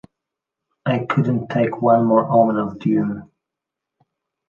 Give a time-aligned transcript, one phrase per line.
[0.83, 3.29] I couldn't take one more omen of doom.